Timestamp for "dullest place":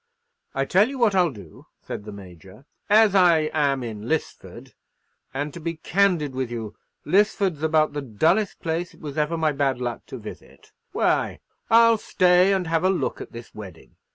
8.01-8.95